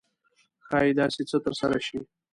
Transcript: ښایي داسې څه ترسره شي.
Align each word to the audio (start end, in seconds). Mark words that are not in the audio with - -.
ښایي 0.65 0.91
داسې 0.99 1.21
څه 1.29 1.37
ترسره 1.45 1.77
شي. 1.87 1.99